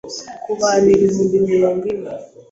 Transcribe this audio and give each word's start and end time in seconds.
ku 0.43 0.51
bantu 0.61 0.87
ibihumbi 0.95 1.37
mirongo 1.49 1.83
ine 1.93 2.11